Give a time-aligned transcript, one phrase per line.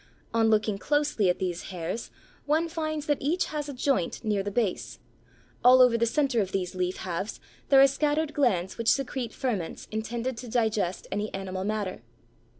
[0.33, 2.09] On looking closely at these hairs
[2.47, 4.97] one finds that each has a joint near the base;
[5.63, 7.39] all over the centre of these leaf halves
[7.69, 12.01] there are scattered glands which secrete ferments intended to digest any animal matter.